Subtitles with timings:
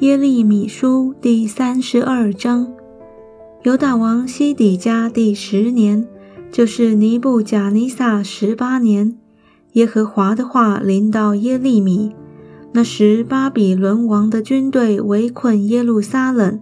[0.00, 2.72] 耶利米书第三十二章，
[3.64, 6.08] 犹大王西底家第十年，
[6.50, 9.18] 就是尼布甲尼撒十八年，
[9.74, 12.12] 耶和华的话临到耶利米。
[12.72, 16.58] 那时，巴比伦王的军队围困耶路撒冷，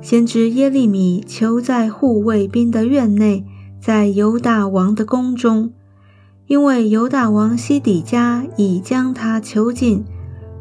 [0.00, 3.44] 先知耶利米囚在护卫兵的院内，
[3.80, 5.72] 在犹大王的宫中，
[6.48, 10.02] 因为犹大王西底家已将他囚禁。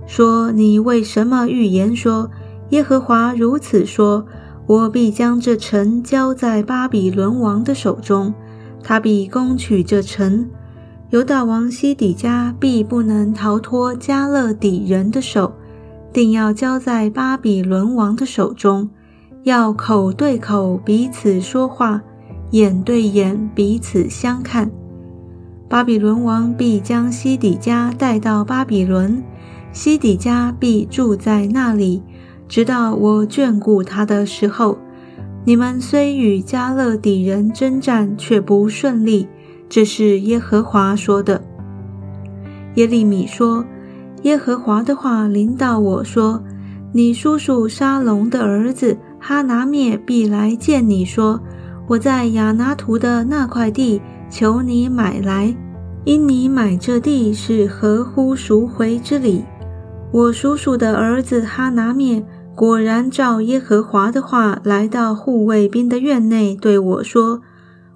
[0.05, 2.29] 说：“你为什么预言说
[2.69, 4.25] 耶和华如此说？
[4.67, 8.33] 我必将这城交在巴比伦王的手中，
[8.81, 10.47] 他必攻取这城。
[11.09, 15.53] 犹大王西底家必不能逃脱加勒底人的手，
[16.13, 18.89] 定要交在巴比伦王的手中，
[19.43, 22.01] 要口对口彼此说话，
[22.51, 24.71] 眼对眼彼此相看。
[25.67, 29.21] 巴比伦王必将西底家带到巴比伦。”
[29.73, 32.03] 西底家必住在那里，
[32.47, 34.77] 直到我眷顾他的时候。
[35.43, 39.27] 你们虽与加勒底人征战，却不顺利。
[39.67, 41.41] 这是耶和华说的。
[42.75, 43.65] 耶利米说
[44.21, 46.43] ：“耶和华的话临到我说，
[46.91, 51.41] 你叔叔沙龙的儿子哈拿灭必来见你说，
[51.87, 55.55] 我在亚拿图的那块地，求你买来，
[56.03, 59.43] 因你买这地是合乎赎回之礼。”
[60.13, 62.21] 我叔叔的儿子哈拿灭
[62.53, 67.41] 果然照耶和华的话来到护卫兵的院内，对我说：“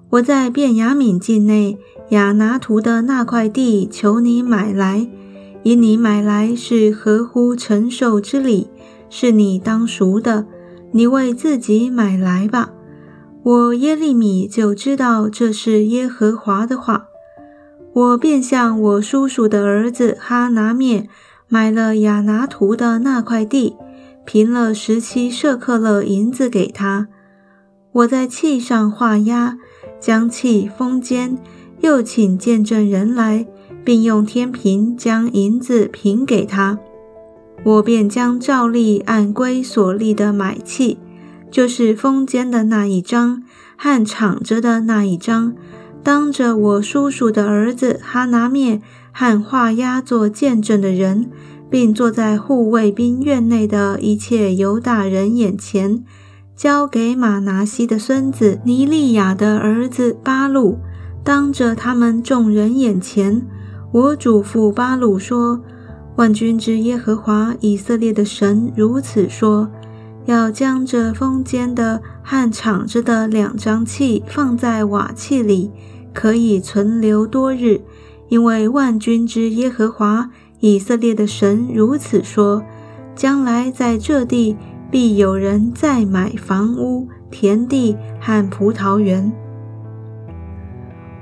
[0.08, 1.76] 我在便雅敏境内
[2.08, 5.06] 亚拿图的那块地，求你买来，
[5.62, 8.68] 以你买来是合乎承受之礼，
[9.10, 10.46] 是你当赎的，
[10.92, 12.70] 你为自己买来吧。”
[13.44, 17.08] 我耶利米就知道这是耶和华的话，
[17.92, 21.10] 我便向我叔叔的儿子哈拿灭。
[21.48, 23.76] 买了亚拿图的那块地，
[24.24, 27.06] 平了十七舍克勒银子给他。
[27.92, 29.56] 我在契上画押，
[30.00, 31.38] 将契封缄，
[31.80, 33.46] 又请见证人来，
[33.84, 36.80] 并用天平将银子平给他。
[37.64, 40.98] 我便将照例按规所立的买契，
[41.50, 43.44] 就是封缄的那一张
[43.76, 45.54] 和敞着的那一张，
[46.02, 48.82] 当着我叔叔的儿子哈拿灭。
[49.18, 51.30] 和画押做见证的人，
[51.70, 56.04] 并坐在护卫兵院内的一切犹大人眼前，
[56.54, 60.76] 交给马拿西的孙子尼利亚的儿子巴鲁，
[61.24, 63.40] 当着他们众人眼前，
[63.90, 65.62] 我嘱咐巴鲁说
[66.16, 69.70] ：“万军之耶和华以色列的神如此说：
[70.26, 75.70] 要将这封间的和敞着的两张器放在瓦器里，
[76.12, 77.80] 可以存留多日。”
[78.28, 82.62] 因为万军之耶和华以色列的神如此说：
[83.14, 84.56] 将来在这地
[84.90, 89.32] 必有人再买房屋、田地和葡萄园。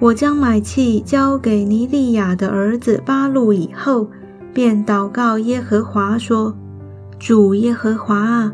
[0.00, 4.09] 我将买契交给尼利亚的儿子巴路以后，
[4.53, 6.54] 便祷告耶和华说：
[7.19, 8.53] 主耶和华啊，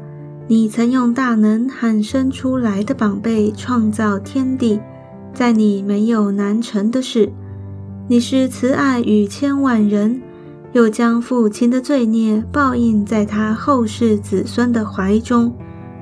[0.48, 4.80] 你曾用大能和生出来的宝贝创造天地，
[5.32, 7.32] 在你没有难成的事。
[8.10, 10.20] 你是慈爱与千万人，
[10.72, 15.56] 又将父亲的罪孽报应在他后世子孙的怀中，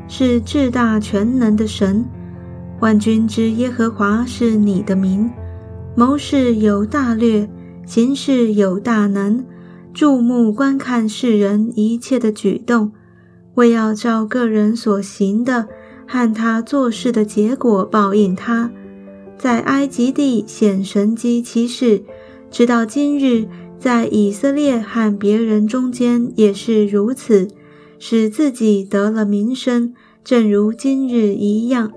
[0.08, 2.02] 是至大全能的神。
[2.80, 5.30] 万军之耶和华是你的名，
[5.94, 7.46] 谋事有大略，
[7.84, 9.44] 行事有大能，
[9.92, 12.90] 注目观看世人一切的举动，
[13.56, 15.68] 为要照个人所行的
[16.06, 18.70] 和他做事的结果报应他。
[19.38, 22.02] 在埃及地显神机骑士，
[22.50, 23.46] 直到今日，
[23.78, 27.48] 在以色列和别人中间也是如此，
[28.00, 29.94] 使自己得了名声，
[30.24, 31.92] 正如今日一样。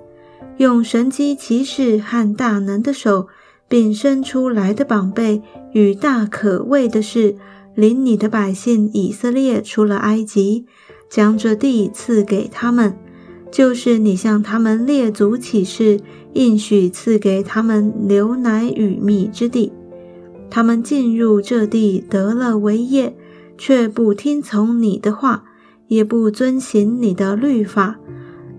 [0.58, 3.28] 用神机骑士和大能的手，
[3.68, 5.42] 并生出来的宝贝
[5.74, 7.36] 与大可畏的事，
[7.74, 10.68] 领你的百姓以色列出了埃及，
[11.10, 12.96] 将这地赐给他们。
[13.52, 16.00] 就是你向他们列祖起誓，
[16.34, 19.74] 应许赐给他们牛奶与蜜之地。
[20.50, 23.16] 他们进入这地得了为业，
[23.58, 25.44] 却不听从你的话，
[25.88, 28.00] 也不遵行你的律法。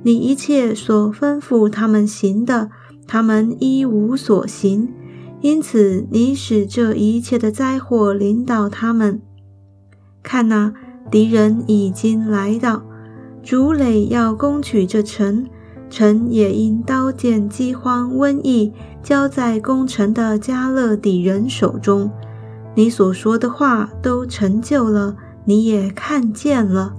[0.02, 2.70] 你一切所吩咐他们行的，
[3.06, 4.88] 他们一无所行。
[5.40, 9.20] 因此，你使这一切的灾祸临到他们。
[10.22, 10.72] 看哪，
[11.10, 12.84] 敌人已经来到。
[13.42, 15.46] 主垒要攻取这城，
[15.90, 18.72] 城也因刀剑、饥荒、瘟疫
[19.02, 22.10] 交在攻城的加勒底人手中。
[22.74, 26.94] 你所说的话都成就了，你也看见了。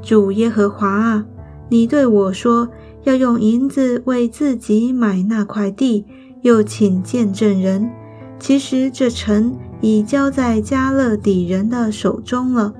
[0.00, 1.26] 主耶和华啊，
[1.68, 2.68] 你对我说
[3.02, 6.06] 要用银子为自己买那块地，
[6.42, 7.90] 又请见证人。
[8.38, 12.72] 其实这城已交在加勒底人的手中了。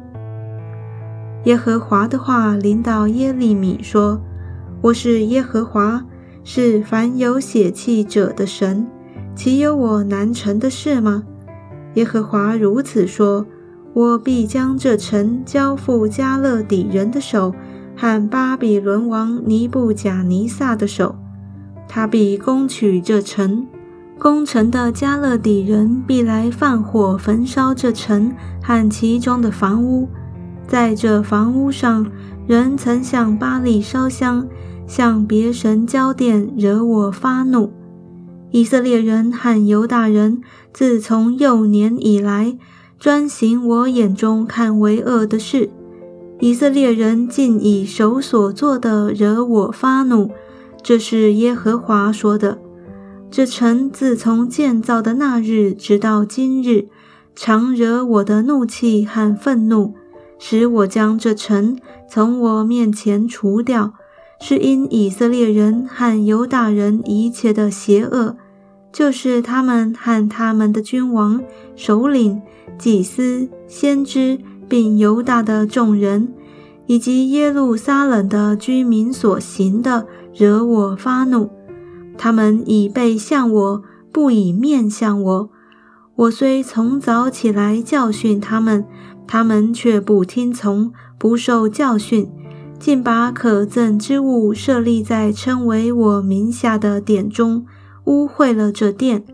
[1.45, 4.19] 耶和华的话临到耶利米说
[4.81, 6.03] ：“我是耶和华，
[6.43, 8.87] 是凡有血气者的神，
[9.35, 11.25] 岂有我难成的事吗？”
[11.95, 13.47] 耶和华如此说
[13.93, 17.55] ：“我必将这城交付加勒底人的手
[17.95, 21.15] 和巴比伦王尼布甲尼撒的手，
[21.87, 23.67] 他必攻取这城。”
[24.19, 28.33] 攻城的加勒底人必来放火焚烧这城
[28.63, 30.09] 和其中的房屋，
[30.67, 32.07] 在这房屋上，
[32.47, 34.47] 人曾向巴利烧香，
[34.87, 37.73] 向别神交奠，惹我发怒。
[38.51, 40.41] 以色列人和犹大人
[40.73, 42.57] 自从幼年以来，
[42.99, 45.71] 专行我眼中看为恶的事。
[46.41, 50.31] 以色列人竟以手所做的惹我发怒，
[50.83, 52.59] 这是耶和华说的。
[53.31, 56.89] 这城自从建造的那日直到今日，
[57.35, 59.95] 常惹我的怒气和愤怒，
[60.47, 63.95] 使我将这城从我面前除掉，
[64.39, 68.37] 是因以色列人和犹大人一切的邪恶，
[68.93, 71.43] 就是他们和他们的君王、
[71.75, 72.43] 首领、
[72.77, 74.39] 祭司、先知，
[74.69, 76.29] 并犹大的众人，
[76.85, 81.49] 以及耶路撒冷的居民所行的，惹我发怒。
[82.19, 83.83] 他们已背向我，
[84.13, 85.51] 不以面向我。
[86.17, 88.85] 我虽从早起来教训他们，
[89.27, 92.31] 他们却不听从，不受教训，
[92.79, 97.67] 竟把可憎之物设立在称为我名下的殿中，
[98.05, 99.25] 污秽了这殿。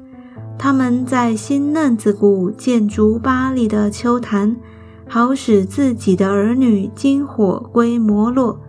[0.59, 4.57] 他们在新嫩子谷建筑巴利的秋坛，
[5.09, 8.61] 好使自己的儿女经火归摩洛。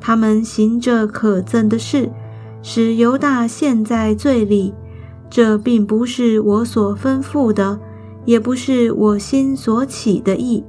[0.00, 2.10] 他们行这可憎的事。
[2.64, 4.72] 使犹大陷在罪里，
[5.28, 7.80] 这并不是我所吩咐的，
[8.24, 10.64] 也不是我心所起的意。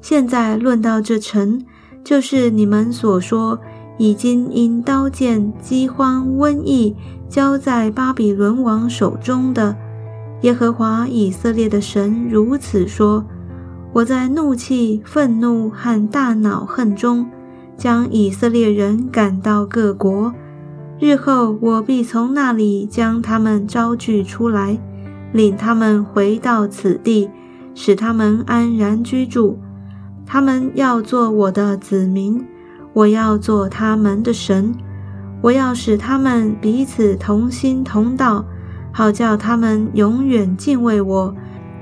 [0.00, 1.64] 现在论到这城，
[2.02, 3.58] 就是你们所说
[3.96, 6.94] 已经因刀剑、饥荒、瘟疫
[7.28, 9.76] 交在巴比伦王手中的。
[10.42, 13.24] 耶和华以色列的神如此说：
[13.94, 17.26] 我在怒气、愤怒和大恼恨中，
[17.78, 20.34] 将以色列人赶到各国。
[21.00, 24.78] 日后我必从那里将他们招聚出来，
[25.34, 27.28] 领他们回到此地，
[27.74, 29.58] 使他们安然居住。
[30.24, 32.46] 他们要做我的子民，
[32.92, 34.72] 我要做他们的神。
[35.42, 38.44] 我要使他们彼此同心同道，
[38.92, 41.34] 好叫他们永远敬畏我，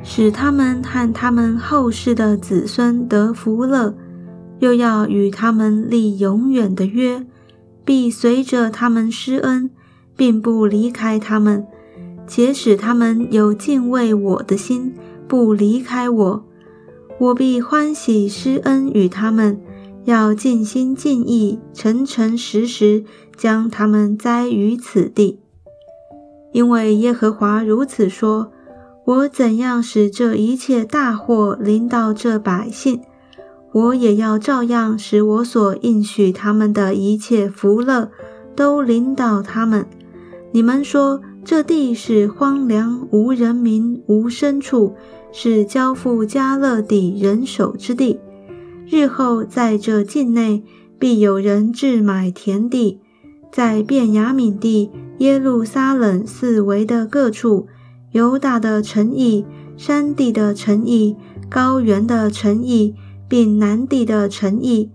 [0.03, 3.95] 使他们和他们后世的子孙得福乐。
[4.61, 7.27] 又要与他们立永远的约。
[7.85, 9.69] 必随着他们施恩，
[10.17, 11.67] 并不离开他们，
[12.27, 14.95] 且使他们有敬畏我的心，
[15.29, 16.45] 不离开我。
[17.19, 19.61] 我必欢喜施恩与他们，
[20.05, 23.05] 要尽心尽意、诚诚实实
[23.37, 25.39] 将他们栽于此地。
[26.53, 28.51] 因为耶和华如此说：
[29.05, 33.01] 我怎样使这一切大祸临到这百姓？
[33.73, 38.11] 我也要照样使我所应许他们的一切福乐
[38.55, 39.87] 都临到他们。
[40.53, 44.95] 你们说这地是荒凉无人民无牲畜，
[45.33, 48.21] 是交付加勒底人手之地。
[48.87, 50.63] 日后在这境内
[50.99, 53.01] 必有人置买田地，
[53.51, 57.67] 在便雅悯地、耶路撒冷四围的各处，
[58.13, 59.45] 犹大的城邑、
[59.77, 61.17] 山地的城邑、
[61.49, 62.95] 高原的城邑。
[63.29, 64.91] 并南地的城邑，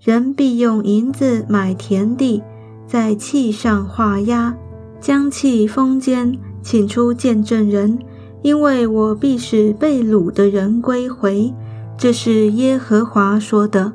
[0.00, 2.40] 人必用银子买田地，
[2.86, 4.56] 在契上画押，
[5.00, 7.98] 将气封缄，请出见证人，
[8.42, 11.52] 因为我必使被掳的人归回。
[11.96, 13.92] 这是耶和华说的。